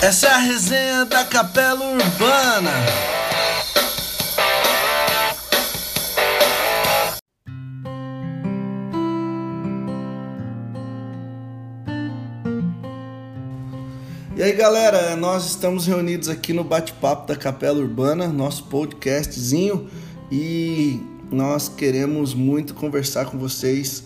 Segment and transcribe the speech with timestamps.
[0.00, 2.70] Essa é a resenha da Capela Urbana.
[14.36, 19.90] E aí galera, nós estamos reunidos aqui no Bate-Papo da Capela Urbana, nosso podcastzinho,
[20.30, 24.04] e nós queremos muito conversar com vocês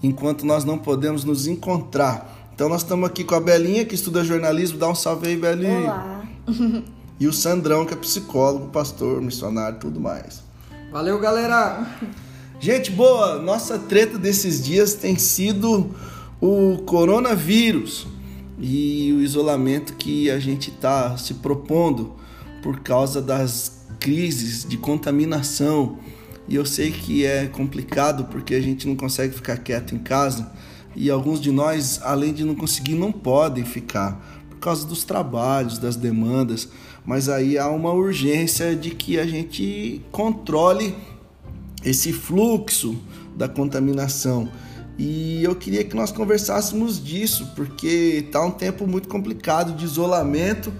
[0.00, 2.41] enquanto nós não podemos nos encontrar.
[2.62, 5.80] Então nós estamos aqui com a Belinha, que estuda jornalismo, dá um salve aí, Belinha.
[5.80, 6.24] Olá.
[7.18, 10.44] E o Sandrão, que é psicólogo, pastor, missionário e tudo mais.
[10.92, 11.84] Valeu, galera!
[12.60, 15.92] Gente boa, nossa treta desses dias tem sido
[16.40, 18.06] o coronavírus
[18.60, 22.12] e o isolamento que a gente está se propondo
[22.62, 25.98] por causa das crises de contaminação.
[26.46, 30.48] E eu sei que é complicado porque a gente não consegue ficar quieto em casa
[30.94, 35.78] e alguns de nós, além de não conseguir, não podem ficar por causa dos trabalhos,
[35.78, 36.68] das demandas.
[37.04, 40.94] Mas aí há uma urgência de que a gente controle
[41.84, 42.96] esse fluxo
[43.36, 44.48] da contaminação.
[44.98, 50.72] E eu queria que nós conversássemos disso, porque está um tempo muito complicado de isolamento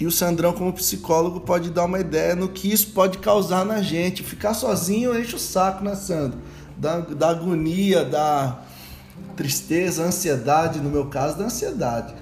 [0.00, 3.82] e o Sandrão, como psicólogo, pode dar uma ideia no que isso pode causar na
[3.82, 4.22] gente.
[4.22, 6.38] Ficar sozinho enche o saco, né, Sandro?
[6.78, 8.62] Da, da agonia, da
[9.40, 12.14] tristeza, ansiedade, no meu caso, da ansiedade.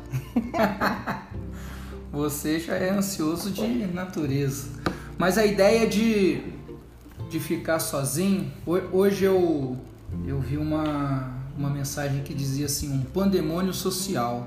[2.12, 4.68] Você já é ansioso de natureza.
[5.18, 6.40] Mas a ideia de,
[7.28, 8.52] de ficar sozinho,
[8.92, 9.76] hoje eu,
[10.28, 14.46] eu vi uma, uma mensagem que dizia assim, um pandemônio social,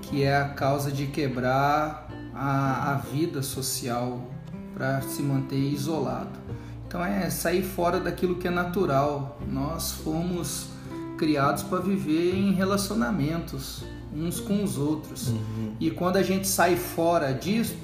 [0.00, 4.26] que é a causa de quebrar a, a vida social
[4.72, 6.38] para se manter isolado.
[6.86, 9.38] Então é sair fora daquilo que é natural.
[9.46, 10.72] Nós fomos
[11.16, 13.84] criados para viver em relacionamentos
[14.14, 15.28] uns com os outros.
[15.28, 15.74] Uhum.
[15.80, 17.76] E quando a gente sai fora disso,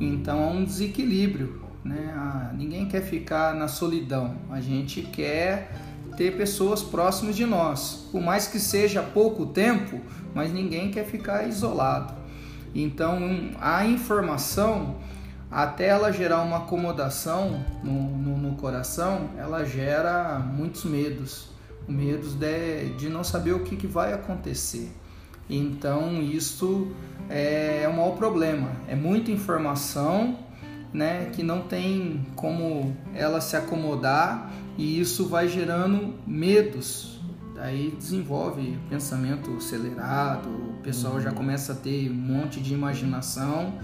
[0.00, 1.62] então há um desequilíbrio.
[1.84, 2.12] Né?
[2.16, 5.70] Ah, ninguém quer ficar na solidão, a gente quer
[6.16, 10.00] ter pessoas próximas de nós, por mais que seja pouco tempo,
[10.34, 12.14] mas ninguém quer ficar isolado.
[12.74, 13.18] Então
[13.60, 14.96] a informação,
[15.50, 21.48] até ela gerar uma acomodação no, no, no coração, ela gera muitos medos,
[21.88, 24.90] medos de, de não saber o que, que vai acontecer.
[25.48, 26.88] Então isso
[27.28, 28.70] é, o maior problema.
[28.88, 30.38] É muita informação,
[30.92, 37.20] né, que não tem como ela se acomodar e isso vai gerando medos.
[37.54, 43.78] Daí desenvolve pensamento acelerado, o pessoal já começa a ter um monte de imaginação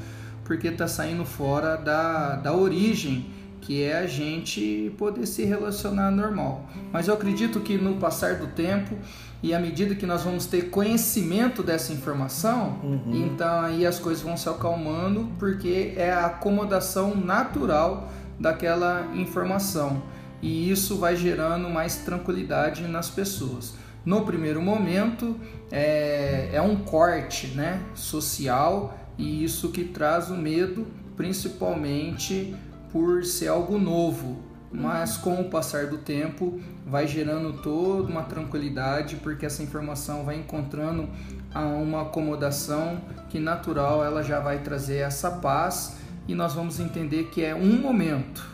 [0.44, 6.68] porque está saindo fora da, da origem que é a gente poder se relacionar normal.
[6.92, 8.96] Mas eu acredito que no passar do tempo
[9.42, 13.26] e à medida que nós vamos ter conhecimento dessa informação, uhum.
[13.26, 20.02] então aí as coisas vão se acalmando, porque é a acomodação natural daquela informação.
[20.42, 23.74] E isso vai gerando mais tranquilidade nas pessoas.
[24.04, 25.36] No primeiro momento
[25.70, 32.54] é, é um corte né, social e isso que traz o medo, principalmente
[32.92, 34.38] por ser algo novo,
[34.72, 40.36] mas com o passar do tempo vai gerando toda uma tranquilidade porque essa informação vai
[40.36, 41.08] encontrando
[41.54, 45.96] uma acomodação que natural ela já vai trazer essa paz
[46.28, 48.48] e nós vamos entender que é um momento.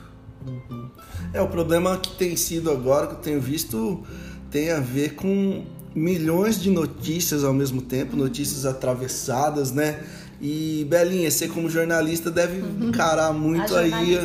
[0.46, 0.88] Uhum.
[1.34, 4.02] É o problema que tem sido agora que eu tenho visto
[4.50, 5.64] tem a ver com
[5.94, 10.04] milhões de notícias ao mesmo tempo, notícias atravessadas, né?
[10.40, 14.18] E Belinha, você como jornalista deve encarar muito aí,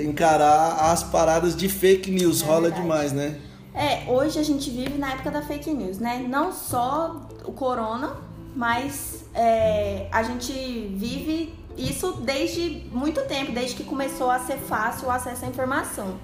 [0.00, 2.82] encarar as paradas de fake news, é rola verdade.
[2.82, 3.38] demais, né?
[3.74, 6.26] É, hoje a gente vive na época da fake news, né?
[6.28, 8.16] Não só o corona,
[8.54, 10.52] mas é, a gente
[10.94, 16.18] vive isso desde muito tempo, desde que começou a ser fácil o acesso à informação.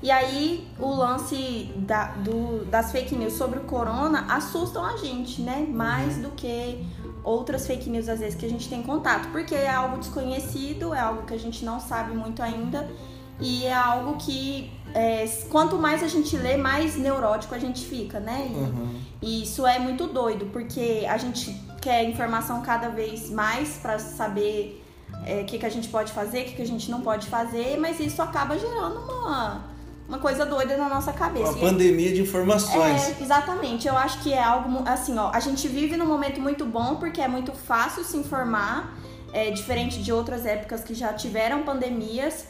[0.00, 5.40] E aí o lance da, do, das fake news sobre o corona assustam a gente,
[5.42, 5.66] né?
[5.68, 6.22] Mais uhum.
[6.22, 6.84] do que
[7.24, 11.00] outras fake news às vezes que a gente tem contato, porque é algo desconhecido, é
[11.00, 12.88] algo que a gente não sabe muito ainda
[13.40, 18.18] e é algo que é, quanto mais a gente lê, mais neurótico a gente fica,
[18.18, 18.48] né?
[18.50, 19.00] E, uhum.
[19.22, 24.84] e isso é muito doido, porque a gente quer informação cada vez mais para saber
[25.12, 27.28] o é, que, que a gente pode fazer, o que, que a gente não pode
[27.28, 29.77] fazer, mas isso acaba gerando uma
[30.08, 31.50] uma coisa doida na nossa cabeça.
[31.50, 33.08] Uma pandemia de informações.
[33.08, 33.86] É, exatamente.
[33.86, 35.30] Eu acho que é algo assim, ó.
[35.32, 38.98] A gente vive num momento muito bom porque é muito fácil se informar,
[39.34, 42.46] é, diferente de outras épocas que já tiveram pandemias.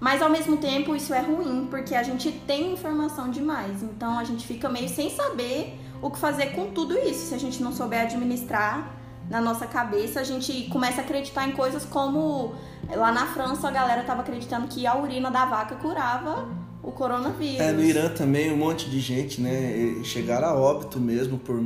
[0.00, 3.82] Mas ao mesmo tempo isso é ruim, porque a gente tem informação demais.
[3.82, 7.28] Então a gente fica meio sem saber o que fazer com tudo isso.
[7.28, 9.00] Se a gente não souber administrar,
[9.30, 12.54] na nossa cabeça, a gente começa a acreditar em coisas como
[12.90, 16.48] lá na França a galera tava acreditando que a urina da vaca curava
[16.82, 17.60] o coronavírus.
[17.60, 21.60] É, no Irã também um monte de gente, né, chegaram a óbito mesmo por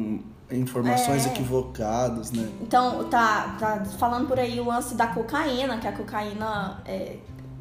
[0.50, 1.30] informações É.
[1.30, 2.48] equivocadas, né?
[2.60, 7.16] Então, tá, tá falando por aí o lance da cocaína, que a cocaína é,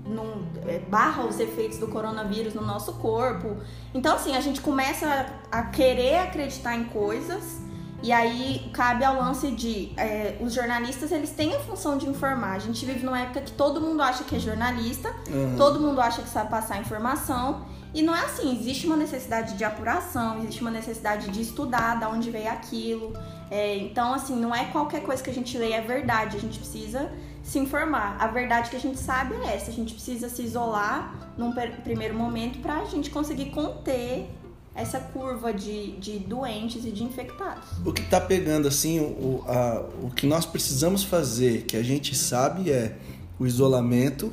[0.05, 3.57] não, é, barra os efeitos do coronavírus no nosso corpo.
[3.93, 7.64] Então, assim, a gente começa a querer acreditar em coisas
[8.03, 12.53] e aí cabe ao lance de é, os jornalistas eles têm a função de informar.
[12.53, 15.55] A gente vive numa época que todo mundo acha que é jornalista, Uhum.
[15.57, 17.65] todo mundo acha que sabe passar informação.
[17.93, 22.05] E não é assim, existe uma necessidade de apuração, existe uma necessidade de estudar de
[22.05, 23.13] onde veio aquilo.
[23.49, 26.59] É, então, assim, não é qualquer coisa que a gente lê é verdade, a gente
[26.59, 27.09] precisa
[27.41, 28.17] se informar.
[28.19, 31.53] A verdade que a gente sabe é essa, a gente precisa se isolar num
[31.83, 34.29] primeiro momento para a gente conseguir conter
[34.75, 37.63] essa curva de, de doentes e de infectados.
[37.85, 42.13] O que tá pegando assim, o, a- o que nós precisamos fazer, que a gente
[42.15, 42.97] sabe é
[43.39, 44.31] o isolamento,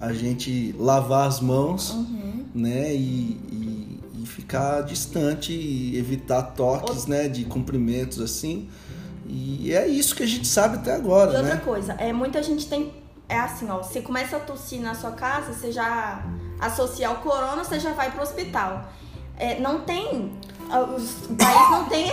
[0.00, 1.96] a gente lavar as mãos,
[2.54, 8.68] né, e, e- e ficar distante e evitar toques, né, de cumprimentos assim.
[9.26, 11.60] E é isso que a gente sabe até E agora, outra né?
[11.64, 12.92] coisa, é, muita gente tem.
[13.28, 16.24] É assim, ó, você começa a tossir na sua casa, você já
[16.60, 18.92] associa ao corona, você já vai pro hospital.
[19.42, 20.32] É, não tem.
[20.70, 22.10] ah, os- o país não tem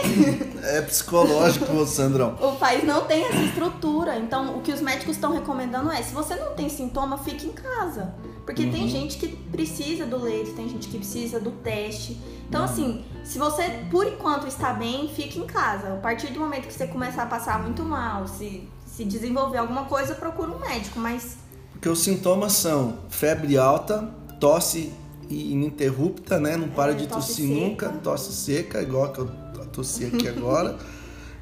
[0.63, 2.35] É psicológico, Sandrão.
[2.41, 4.17] o país não tem essa estrutura.
[4.17, 7.51] Então, o que os médicos estão recomendando é: se você não tem sintoma, fique em
[7.53, 8.13] casa.
[8.45, 12.19] Porque tem gente que precisa do leite, tem gente que precisa do teste.
[12.49, 15.93] Então, assim, se você por enquanto está bem, fique em casa.
[15.93, 19.85] A partir do momento que você começar a passar muito mal, se, se desenvolver alguma
[19.85, 20.97] coisa, procura um médico.
[20.99, 21.37] Mas
[21.73, 24.09] Porque os sintomas são febre alta,
[24.39, 24.91] tosse
[25.29, 26.57] ininterrupta, né?
[26.57, 27.59] Não para É, de tosse tossir seca.
[27.59, 29.29] nunca, tosse seca, igual que eu
[29.71, 30.77] tossi aqui agora.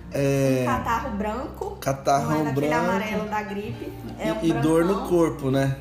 [0.09, 3.91] É, catarro branco, não é catarrão daquele branco amarelo da gripe.
[4.17, 5.75] É um e, e dor no corpo, né?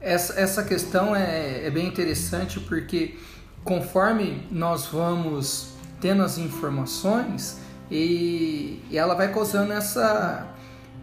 [0.00, 3.18] Essa, essa questão é, é bem interessante porque
[3.64, 7.58] conforme nós vamos tendo as informações
[7.90, 10.46] e, e ela vai causando essa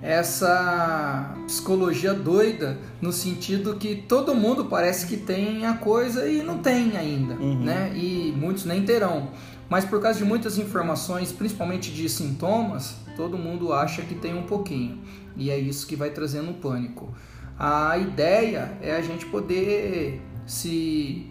[0.01, 6.59] essa psicologia doida no sentido que todo mundo parece que tem a coisa e não
[6.59, 7.63] tem ainda, Uhum.
[7.63, 7.91] né?
[7.95, 9.29] E muitos nem terão.
[9.69, 14.43] Mas por causa de muitas informações, principalmente de sintomas, todo mundo acha que tem um
[14.43, 14.99] pouquinho.
[15.35, 17.13] E é isso que vai trazendo o pânico.
[17.59, 21.27] A ideia é a gente poder se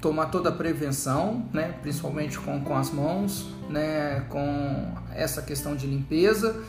[0.00, 5.86] tomar toda a prevenção, né, principalmente com, com as mãos, né, com essa questão de
[5.86, 6.60] limpeza,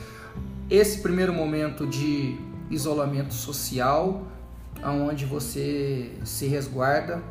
[0.69, 2.37] esse primeiro momento de
[2.69, 4.27] isolamento social,
[4.83, 7.21] onde você se resguarda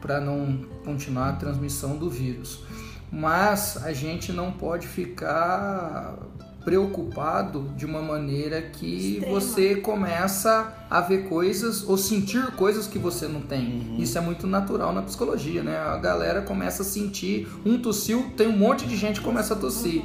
[0.00, 2.64] para não continuar a transmissão do vírus.
[3.10, 6.16] Mas a gente não pode ficar
[6.64, 9.40] preocupado de uma maneira que Extrema.
[9.40, 13.96] você começa a ver coisas ou sentir coisas que você não tem.
[13.98, 15.78] Isso é muito natural na psicologia, né?
[15.78, 19.56] A galera começa a sentir, um tossiu, tem um monte de gente que começa a
[19.56, 20.02] tossir.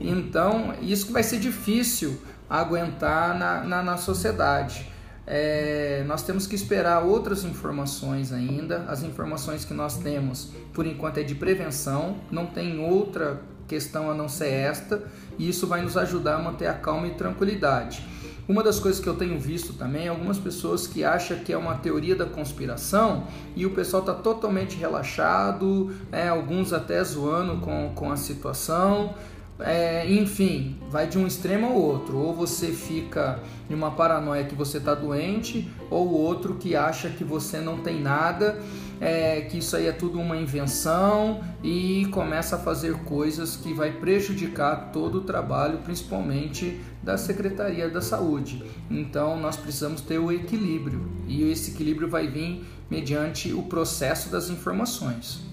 [0.00, 2.18] Então, isso que vai ser difícil
[2.48, 4.90] aguentar na, na, na sociedade.
[5.26, 8.84] É, nós temos que esperar outras informações ainda.
[8.88, 14.14] As informações que nós temos, por enquanto, é de prevenção, não tem outra questão a
[14.14, 15.02] não ser esta,
[15.38, 18.04] e isso vai nos ajudar a manter a calma e tranquilidade.
[18.48, 21.56] Uma das coisas que eu tenho visto também é algumas pessoas que acham que é
[21.56, 27.92] uma teoria da conspiração e o pessoal está totalmente relaxado, é, alguns até zoando com,
[27.94, 29.14] com a situação.
[29.60, 32.16] É, enfim, vai de um extremo ao outro.
[32.18, 33.40] Ou você fica
[33.70, 38.00] em uma paranoia que você está doente, ou outro que acha que você não tem
[38.00, 38.60] nada,
[39.00, 43.92] é, que isso aí é tudo uma invenção e começa a fazer coisas que vai
[43.92, 48.62] prejudicar todo o trabalho, principalmente da Secretaria da Saúde.
[48.90, 54.50] Então nós precisamos ter o equilíbrio e esse equilíbrio vai vir mediante o processo das
[54.50, 55.51] informações.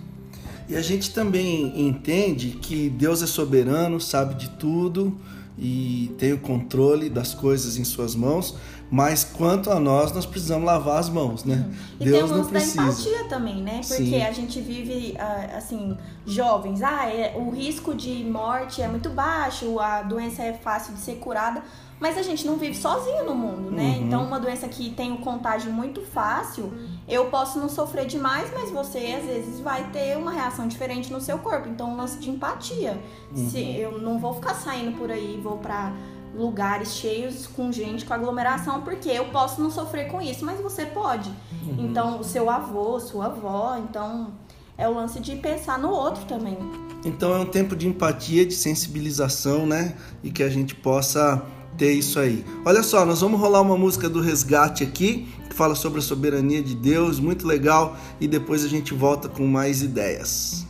[0.69, 5.17] E a gente também entende que Deus é soberano, sabe de tudo
[5.57, 8.55] e tem o controle das coisas em suas mãos,
[8.89, 11.69] mas quanto a nós, nós precisamos lavar as mãos, né?
[11.99, 13.09] E Deus tem o não lance da precisa.
[13.09, 13.81] empatia também, né?
[13.85, 14.21] Porque Sim.
[14.21, 16.81] a gente vive, ah, assim, jovens.
[16.81, 21.15] Ah, é- o risco de morte é muito baixo, a doença é fácil de ser
[21.15, 21.61] curada.
[21.99, 23.95] Mas a gente não vive sozinho no mundo, né?
[23.97, 24.07] Uhum.
[24.07, 26.71] Então, uma doença que tem o contágio muito fácil,
[27.07, 31.19] eu posso não sofrer demais, mas você, às vezes, vai ter uma reação diferente no
[31.19, 31.67] seu corpo.
[31.67, 32.97] Então, um lance de empatia.
[33.33, 33.71] Se Uhum.
[33.75, 35.91] eu não vou ficar saindo por aí, vou pra
[36.33, 40.85] lugares cheios com gente, com aglomeração, porque eu posso não sofrer com isso, mas você
[40.85, 41.29] pode.
[41.29, 41.75] Uhum.
[41.79, 44.31] Então, o seu avô, sua avó, então
[44.77, 46.57] é o lance de pensar no outro também.
[47.03, 49.95] Então é um tempo de empatia, de sensibilização, né?
[50.23, 51.41] E que a gente possa
[51.79, 52.43] ter isso aí.
[52.65, 56.61] Olha só, nós vamos rolar uma música do Resgate aqui, que fala sobre a soberania
[56.61, 60.67] de Deus, muito legal, e depois a gente volta com mais ideias.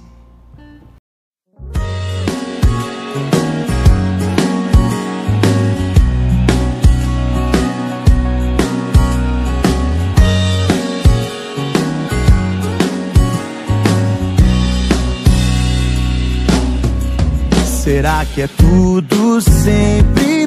[17.84, 20.39] Será que é tudo sempre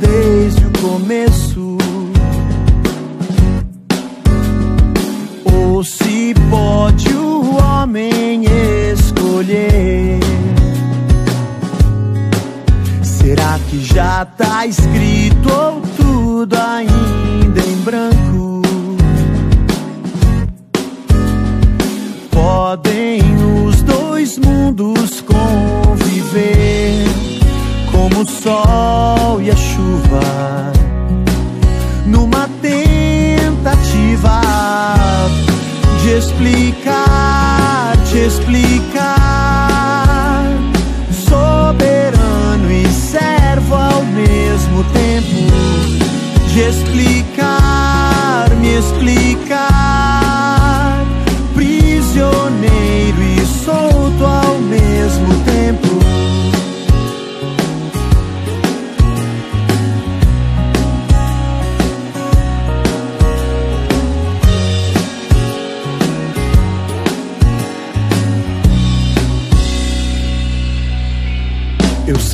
[0.00, 1.78] desde o começo?
[5.44, 8.44] Ou se pode o homem
[8.92, 10.20] escolher?
[13.02, 18.62] Será que já tá escrito ou tudo ainda em branco?
[22.30, 23.22] Podem
[23.66, 26.55] os dois mundos conviver
[28.16, 30.72] como o sol e a chuva
[32.06, 34.40] numa tentativa
[36.02, 39.16] de explicar, te explicar,
[41.28, 45.52] soberano e servo ao mesmo tempo,
[46.54, 49.55] de explicar, me explicar,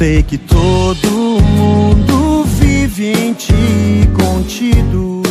[0.02, 1.08] sei que todo
[1.40, 3.54] mundo vive em ti
[4.20, 5.22] contido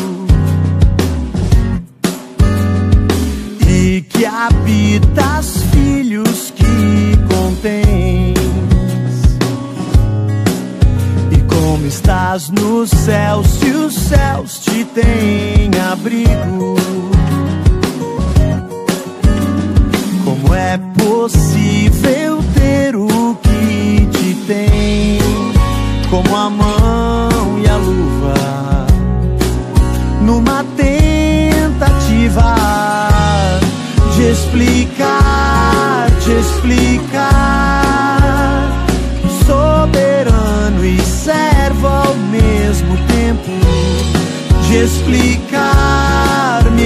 [3.67, 8.39] e que habitas filhos que contens.
[11.33, 16.75] E como estás no céu, se os céus te têm abrigo.
[20.23, 22.50] Como é possível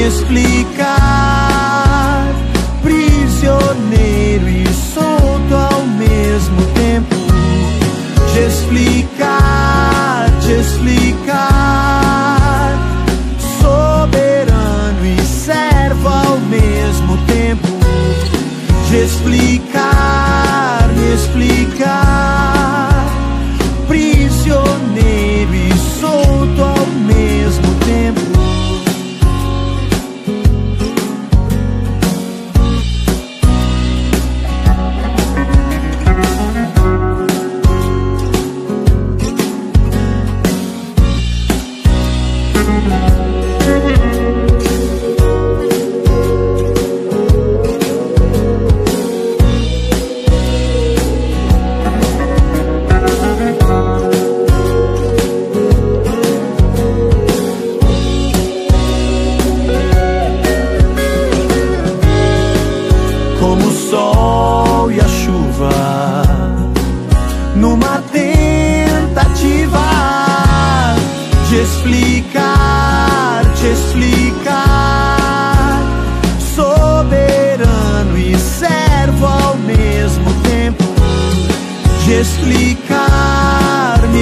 [0.05, 0.44] explicar,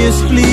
[0.05, 0.52] explicar, me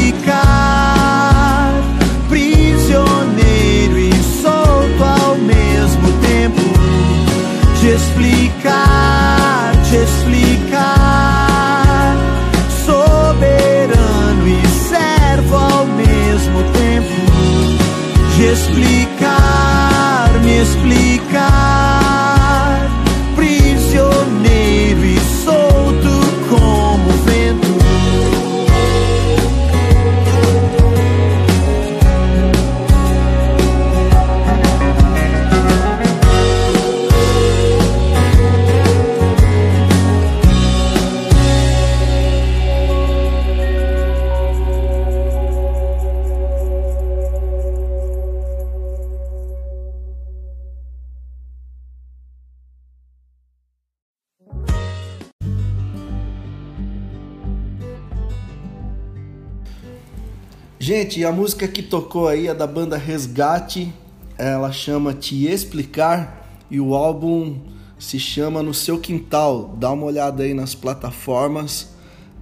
[60.90, 63.94] Gente, a música que tocou aí é da banda Resgate,
[64.36, 67.60] ela chama Te Explicar e o álbum
[67.96, 69.76] se chama No Seu Quintal.
[69.78, 71.90] Dá uma olhada aí nas plataformas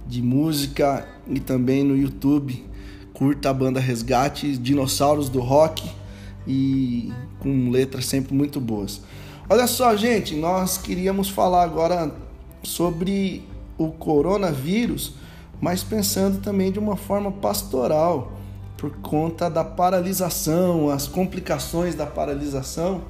[0.07, 2.65] de música e também no YouTube.
[3.13, 5.87] Curta a banda Resgate, Dinossauros do Rock
[6.47, 8.99] e com letras sempre muito boas.
[9.47, 12.11] Olha só, gente, nós queríamos falar agora
[12.63, 13.43] sobre
[13.77, 15.13] o coronavírus,
[15.61, 18.38] mas pensando também de uma forma pastoral,
[18.79, 23.01] por conta da paralisação, as complicações da paralisação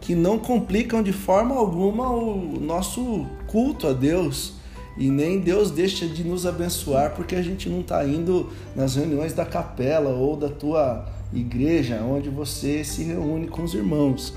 [0.00, 4.54] que não complicam de forma alguma o nosso culto a Deus
[4.96, 9.34] e nem Deus deixa de nos abençoar porque a gente não está indo nas reuniões
[9.34, 14.34] da capela ou da tua igreja onde você se reúne com os irmãos,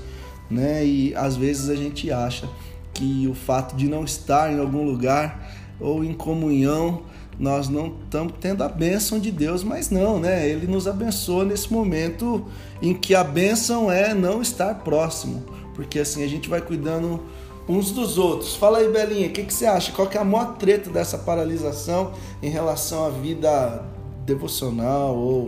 [0.50, 0.84] né?
[0.84, 2.48] E às vezes a gente acha
[2.92, 7.02] que o fato de não estar em algum lugar ou em comunhão
[7.38, 10.48] nós não estamos tendo a bênção de Deus, mas não, né?
[10.48, 12.46] Ele nos abençoa nesse momento
[12.80, 17.22] em que a bênção é não estar próximo, porque assim a gente vai cuidando
[17.68, 18.54] uns dos outros.
[18.54, 19.92] Fala aí, Belinha, o que, que você acha?
[19.92, 22.12] Qual que é a maior treta dessa paralisação
[22.42, 23.84] em relação à vida
[24.24, 25.46] devocional ou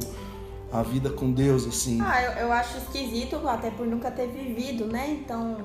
[0.73, 2.00] a vida com Deus, assim?
[2.02, 5.09] Ah, eu, eu acho esquisito, até por nunca ter vivido, né?
[5.11, 5.59] Então,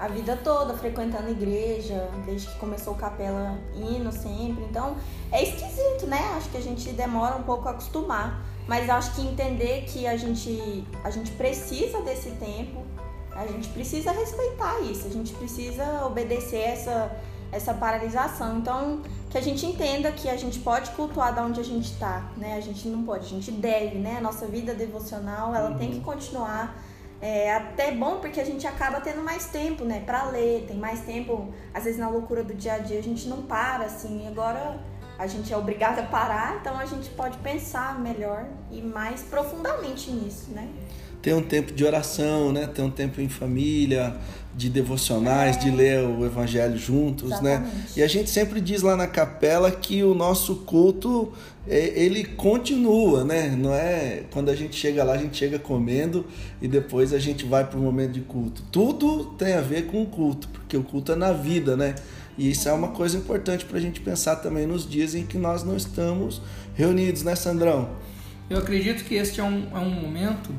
[0.00, 4.64] a vida toda frequentando igreja, desde que começou capela indo sempre.
[4.64, 4.96] Então,
[5.30, 6.32] é esquisito, né?
[6.38, 8.42] Acho que a gente demora um pouco a acostumar.
[8.66, 12.82] Mas acho que entender que a gente, a gente precisa desse tempo,
[13.32, 17.14] a gente precisa respeitar isso, a gente precisa obedecer essa,
[17.52, 18.56] essa paralisação.
[18.56, 22.30] Então, que a gente entenda que a gente pode cultuar da onde a gente está,
[22.38, 22.54] né?
[22.54, 24.16] A gente não pode, a gente deve, né?
[24.16, 25.76] A nossa vida devocional, ela uhum.
[25.76, 26.82] tem que continuar
[27.20, 31.00] é até bom porque a gente acaba tendo mais tempo, né, para ler, tem mais
[31.00, 34.80] tempo, às vezes na loucura do dia a dia a gente não para assim, agora
[35.18, 40.10] a gente é obrigado a parar, então a gente pode pensar melhor e mais profundamente
[40.10, 40.66] nisso, né?
[41.20, 42.66] Ter um tempo de oração, né?
[42.66, 44.16] Ter um tempo em família,
[44.54, 45.60] de devocionais, é.
[45.60, 47.54] de ler o evangelho juntos, né?
[47.54, 47.76] Exatamente.
[47.76, 47.84] né?
[47.96, 51.32] E a gente sempre diz lá na capela que o nosso culto
[51.68, 53.54] é, ele continua, né?
[53.56, 56.26] Não é quando a gente chega lá, a gente chega comendo
[56.60, 58.62] e depois a gente vai para o momento de culto.
[58.72, 61.94] Tudo tem a ver com o culto, porque o culto é na vida, né?
[62.36, 65.36] E isso é uma coisa importante para a gente pensar também nos dias em que
[65.36, 66.40] nós não estamos
[66.74, 67.90] reunidos, né, Sandrão?
[68.48, 70.50] Eu acredito que este é um, é um momento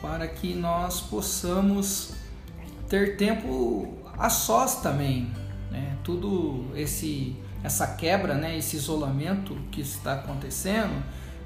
[0.00, 2.12] para que nós possamos
[2.90, 5.30] ter tempo a sós também,
[5.70, 5.96] né?
[6.04, 11.02] Tudo esse essa quebra, né, esse isolamento que está acontecendo,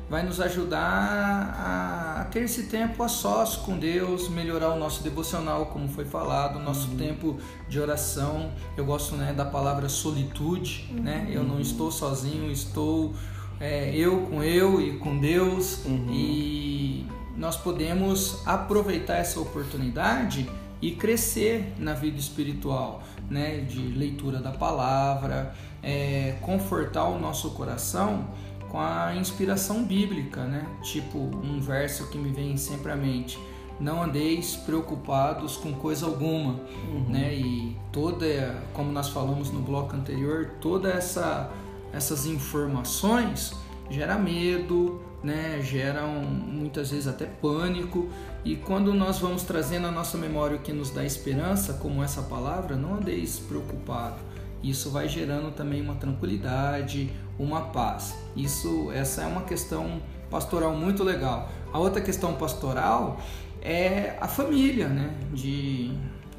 [0.08, 5.66] vai nos ajudar a, ter esse tempo a sós com Deus, melhorar o nosso devocional,
[5.66, 6.96] como foi falado, o nosso uhum.
[6.96, 8.52] tempo de oração.
[8.76, 11.02] Eu gosto né, da palavra solitude, uhum.
[11.02, 11.26] né?
[11.30, 13.12] Eu não estou sozinho, estou
[13.58, 16.06] é, eu com eu e com Deus uhum.
[16.10, 20.48] e nós podemos aproveitar essa oportunidade
[20.84, 28.26] e crescer na vida espiritual, né, de leitura da palavra, é, confortar o nosso coração
[28.68, 30.66] com a inspiração bíblica, né?
[30.82, 33.38] Tipo um verso que me vem sempre à mente:
[33.80, 36.60] não andeis preocupados com coisa alguma,
[36.92, 37.06] uhum.
[37.08, 37.34] né?
[37.34, 41.50] E toda, como nós falamos no bloco anterior, toda essa
[41.94, 43.54] essas informações
[43.88, 45.60] gera medo, né?
[45.62, 48.10] Geram muitas vezes até pânico
[48.44, 52.22] e quando nós vamos trazendo a nossa memória o que nos dá esperança, como essa
[52.22, 54.16] palavra, não andeis preocupado.
[54.62, 58.14] Isso vai gerando também uma tranquilidade, uma paz.
[58.36, 61.50] Isso, essa é uma questão pastoral muito legal.
[61.72, 63.18] A outra questão pastoral
[63.62, 65.14] é a família, né?
[65.32, 65.90] De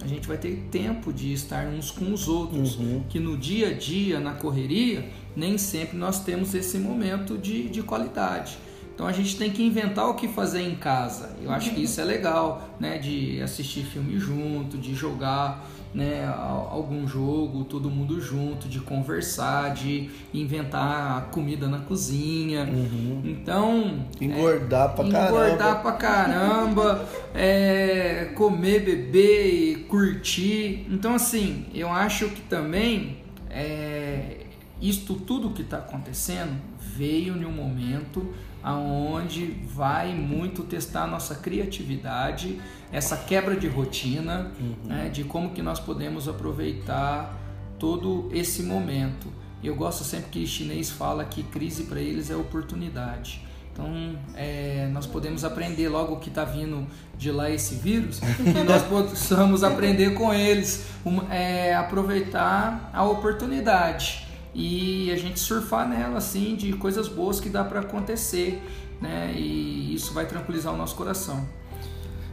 [0.03, 3.03] a gente vai ter tempo de estar uns com os outros, uhum.
[3.09, 7.81] que no dia a dia, na correria, nem sempre nós temos esse momento de, de
[7.81, 8.57] qualidade.
[8.95, 11.35] Então a gente tem que inventar o que fazer em casa.
[11.43, 12.97] Eu acho que isso é legal, né?
[12.97, 16.25] De assistir filme junto, de jogar né,
[16.69, 22.65] algum jogo, todo mundo junto, de conversar, de inventar comida na cozinha.
[22.65, 23.21] Uhum.
[23.23, 24.05] Então.
[24.19, 25.29] Engordar é, pra caramba.
[25.29, 30.85] Engordar pra caramba, é, comer, beber, curtir.
[30.89, 33.17] Então, assim, eu acho que também
[33.49, 34.45] é,
[34.81, 38.33] isto tudo que está acontecendo veio em um momento
[38.65, 42.59] aonde vai muito testar a nossa criatividade,
[42.91, 44.75] essa quebra de rotina, uhum.
[44.85, 47.37] né, de como que nós podemos aproveitar
[47.77, 49.27] todo esse momento.
[49.63, 53.45] Eu gosto sempre que o chinês fala que crise para eles é oportunidade.
[53.71, 58.81] Então, é, nós podemos aprender logo que está vindo de lá esse vírus e nós
[58.89, 64.24] possamos aprender com eles, um, é, aproveitar a oportunidade
[64.55, 68.63] e a gente surfar nela assim de coisas boas que dá para acontecer,
[69.01, 69.33] né?
[69.35, 71.45] E isso vai tranquilizar o nosso coração.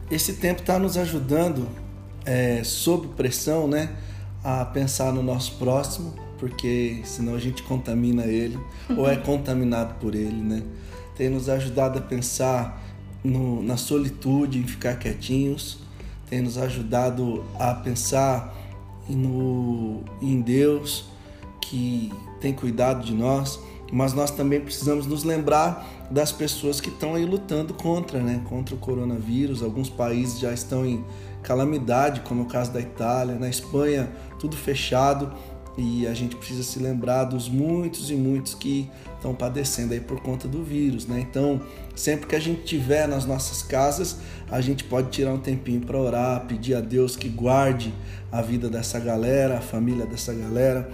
[0.09, 1.67] Esse tempo está nos ajudando,
[2.23, 3.89] é, sob pressão, né,
[4.41, 8.57] a pensar no nosso próximo, porque senão a gente contamina ele
[8.95, 10.63] ou é contaminado por ele, né?
[11.17, 12.81] Tem nos ajudado a pensar
[13.21, 15.79] no, na solitude, em ficar quietinhos,
[16.29, 18.55] tem nos ajudado a pensar
[19.09, 21.11] no, em Deus
[21.65, 23.59] que tem cuidado de nós,
[23.91, 28.75] mas nós também precisamos nos lembrar das pessoas que estão aí lutando contra, né, contra
[28.75, 29.61] o coronavírus.
[29.61, 31.03] Alguns países já estão em
[31.41, 35.31] calamidade, como o caso da Itália, na Espanha, tudo fechado.
[35.75, 40.19] E a gente precisa se lembrar dos muitos e muitos que estão padecendo aí por
[40.21, 41.19] conta do vírus, né?
[41.19, 41.59] Então,
[41.95, 44.17] sempre que a gente tiver nas nossas casas,
[44.51, 47.91] a gente pode tirar um tempinho para orar, pedir a Deus que guarde
[48.31, 50.89] a vida dessa galera, a família dessa galera.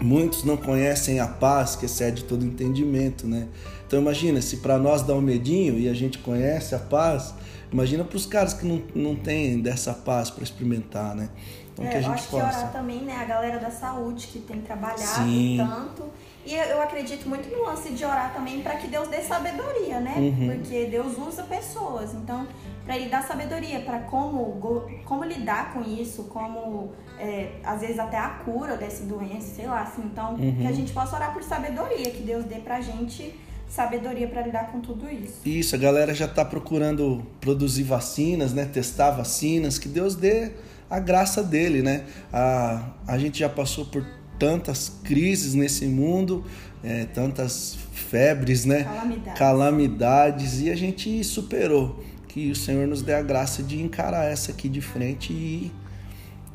[0.00, 3.48] Muitos não conhecem a paz que excede todo entendimento, né?
[3.86, 7.34] Então imagina, se para nós dá um medinho e a gente conhece a paz,
[7.72, 11.30] imagina para os caras que não, não têm dessa paz para experimentar, né?
[11.72, 12.48] Então, é, que a gente eu acho possa.
[12.48, 13.16] que orar também, né?
[13.16, 15.56] A galera da saúde que tem trabalhado Sim.
[15.58, 16.04] tanto.
[16.44, 20.14] E eu acredito muito no lance de orar também para que Deus dê sabedoria, né?
[20.16, 20.52] Uhum.
[20.54, 22.14] Porque Deus usa pessoas.
[22.14, 22.46] Então,
[22.86, 28.16] para Ele dar sabedoria para como, como lidar com isso, como é, às vezes até
[28.16, 30.02] a cura dessa doença, sei lá, assim.
[30.04, 30.56] Então, uhum.
[30.60, 33.34] que a gente possa orar por sabedoria, que Deus dê pra gente
[33.68, 35.40] sabedoria para lidar com tudo isso.
[35.44, 38.64] Isso, a galera já está procurando produzir vacinas, né?
[38.64, 40.52] Testar vacinas, que Deus dê
[40.88, 42.04] a graça dele, né?
[42.32, 44.06] A, a gente já passou por
[44.38, 46.44] tantas crises nesse mundo,
[46.84, 48.84] é, tantas febres, né?
[48.84, 49.38] Calamidades.
[49.38, 52.04] Calamidades, e a gente superou.
[52.36, 55.72] Que o Senhor nos dê a graça de encarar essa aqui de frente e,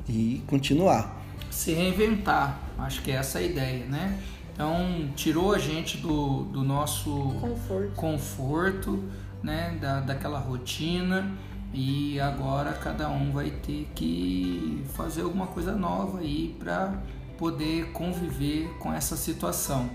[0.07, 1.19] e continuar.
[1.49, 4.19] Se reinventar, acho que é essa a ideia, né?
[4.53, 9.03] Então, tirou a gente do, do nosso conforto, conforto
[9.41, 9.75] né?
[9.81, 11.35] Da, daquela rotina
[11.73, 17.01] e agora cada um vai ter que fazer alguma coisa nova aí para
[17.39, 19.89] poder conviver com essa situação.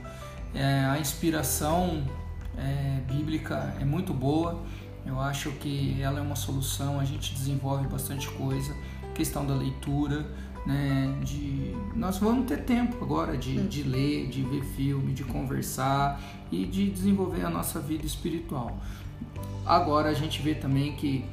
[0.52, 2.02] É, a inspiração
[2.58, 4.64] é, bíblica é muito boa,
[5.06, 8.74] eu acho que ela é uma solução, a gente desenvolve bastante coisa,
[9.14, 10.26] questão da leitura,
[10.66, 16.20] né, de nós vamos ter tempo agora de, de ler, de ver filme, de conversar
[16.50, 18.76] e de desenvolver a nossa vida espiritual.
[19.64, 21.24] Agora a gente vê também que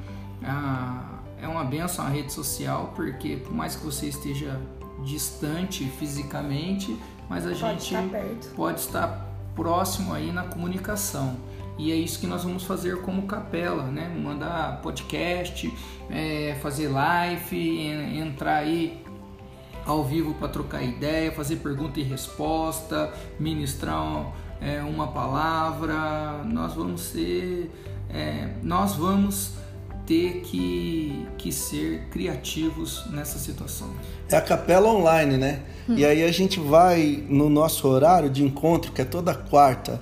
[0.42, 4.60] ah, é uma benção a rede social, porque por mais que você esteja
[5.04, 6.96] distante fisicamente,
[7.28, 11.36] mas a pode gente estar pode estar próximo aí na comunicação.
[11.76, 14.08] E é isso que nós vamos fazer como capela, né?
[14.08, 15.72] Mandar podcast,
[16.10, 19.02] é, fazer live, entrar aí
[19.84, 26.42] ao vivo para trocar ideia, fazer pergunta e resposta, ministrar é, uma palavra.
[26.44, 27.70] Nós vamos ser,
[28.08, 29.52] é, nós vamos
[30.06, 33.90] ter que, que ser criativos nessa situação.
[34.28, 35.62] É a capela online, né?
[35.88, 35.94] Hum.
[35.96, 40.00] E aí a gente vai no nosso horário de encontro, que é toda quarta,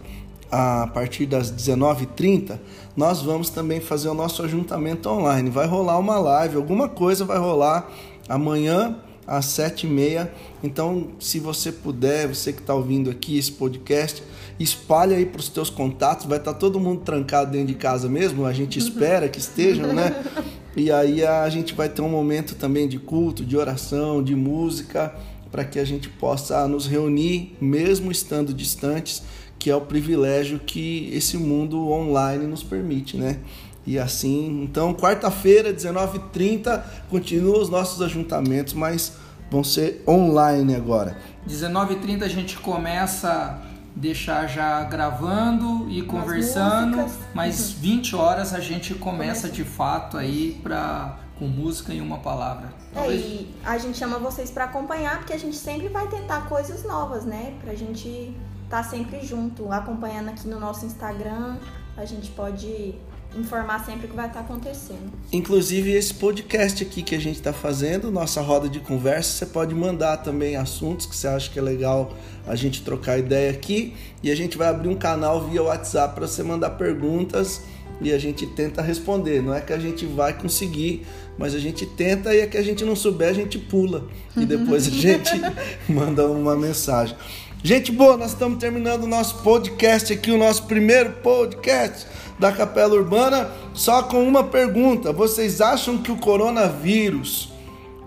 [0.53, 2.59] a partir das 19h30,
[2.95, 5.49] nós vamos também fazer o nosso ajuntamento online.
[5.49, 7.91] Vai rolar uma live, alguma coisa vai rolar
[8.29, 10.29] amanhã às 7h30.
[10.63, 14.23] Então, se você puder, você que está ouvindo aqui esse podcast,
[14.61, 16.27] espalhe aí para os teus contatos.
[16.27, 19.95] Vai estar tá todo mundo trancado dentro de casa mesmo, a gente espera que estejam,
[19.95, 20.23] né?
[20.75, 25.15] E aí a gente vai ter um momento também de culto, de oração, de música,
[25.51, 29.23] para que a gente possa nos reunir, mesmo estando distantes,
[29.59, 33.39] que é o privilégio que esse mundo online nos permite, né?
[33.87, 39.15] E assim, então, quarta-feira, 19h30, continuam os nossos ajuntamentos, mas
[39.51, 41.17] vão ser online agora.
[41.49, 43.61] 19h30 a gente começa
[43.95, 51.19] deixar já gravando e conversando, mas 20 horas a gente começa de fato aí para
[51.39, 52.73] com música e uma palavra.
[52.95, 56.85] É, e a gente chama vocês para acompanhar porque a gente sempre vai tentar coisas
[56.85, 57.55] novas, né?
[57.63, 58.35] Pra gente
[58.73, 61.59] estar tá sempre junto, acompanhando aqui no nosso Instagram,
[61.95, 62.95] a gente pode
[63.37, 65.13] informar sempre o que vai estar acontecendo.
[65.31, 69.75] Inclusive esse podcast aqui que a gente está fazendo, nossa roda de conversa, você pode
[69.75, 72.15] mandar também assuntos que você acha que é legal
[72.47, 76.27] a gente trocar ideia aqui e a gente vai abrir um canal via WhatsApp para
[76.27, 77.63] você mandar perguntas
[78.01, 79.43] e a gente tenta responder.
[79.43, 81.07] Não é que a gente vai conseguir,
[81.39, 84.47] mas a gente tenta e é que a gente não souber a gente pula e
[84.47, 85.31] depois a gente
[85.89, 87.17] manda uma mensagem.
[87.65, 92.95] Gente boa, nós estamos terminando o nosso podcast aqui, o nosso primeiro podcast da Capela
[92.97, 97.53] Urbana, só com uma pergunta: vocês acham que o coronavírus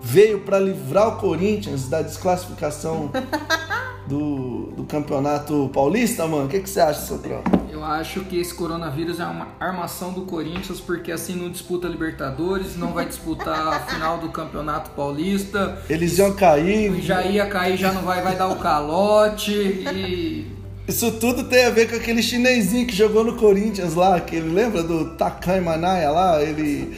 [0.02, 3.10] veio para livrar o Corinthians da desclassificação
[4.06, 6.46] do, do campeonato paulista, mano?
[6.46, 7.42] O que, que você acha, Sotrão?
[7.70, 12.76] Eu acho que esse coronavírus é uma armação do Corinthians, porque assim não disputa Libertadores,
[12.76, 15.82] não vai disputar a final do Campeonato Paulista.
[15.88, 17.00] Eles iam cair.
[17.02, 20.56] Já ia cair, já não vai, vai dar o calote e.
[20.88, 24.54] Isso tudo tem a ver com aquele chinesinho que jogou no Corinthians lá, que ele
[24.54, 26.40] lembra do Takai Manaya lá?
[26.40, 26.96] Ele.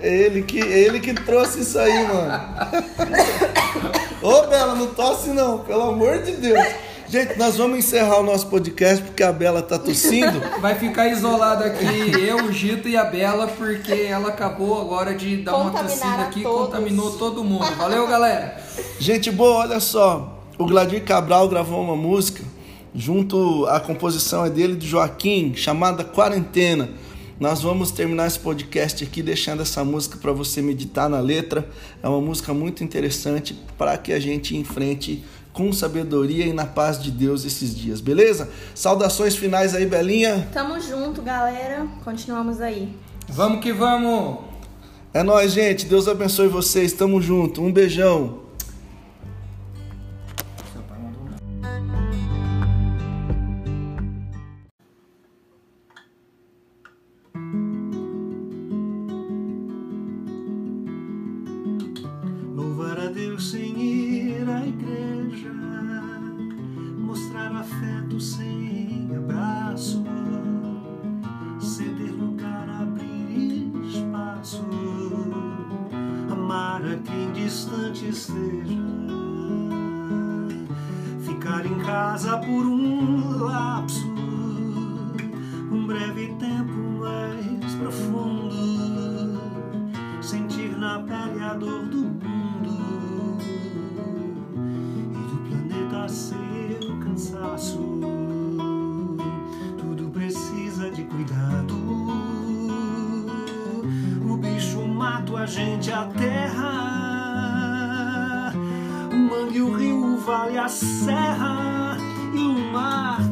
[0.00, 2.40] Ele que, ele que trouxe isso aí, mano.
[4.20, 6.66] Ô, Bela, não tosse não, pelo amor de Deus.
[7.08, 10.42] Gente, nós vamos encerrar o nosso podcast porque a Bela tá tossindo.
[10.60, 11.86] Vai ficar isolado aqui
[12.20, 16.40] eu, o Gito e a Bela, porque ela acabou agora de dar uma tossida aqui
[16.40, 17.64] e contaminou todo mundo.
[17.76, 18.60] Valeu, galera!
[18.98, 20.38] Gente boa, olha só.
[20.58, 22.42] O Gladir Cabral gravou uma música
[22.94, 26.90] junto à composição é dele e do Joaquim, chamada Quarentena.
[27.40, 31.68] Nós vamos terminar esse podcast aqui deixando essa música para você meditar na letra.
[32.02, 37.00] É uma música muito interessante para que a gente enfrente com sabedoria e na paz
[37.00, 38.50] de Deus esses dias, beleza?
[38.74, 40.48] Saudações finais aí, Belinha.
[40.52, 41.86] Tamo junto, galera.
[42.04, 42.92] Continuamos aí.
[43.28, 44.38] Vamos que vamos!
[45.14, 45.86] É nóis, gente.
[45.86, 46.92] Deus abençoe vocês.
[46.92, 47.62] Tamo junto.
[47.62, 48.47] Um beijão.
[105.88, 107.72] Gente, a terra.
[109.12, 111.96] O mangue, o rio, o vale, a serra
[112.34, 113.27] e o mar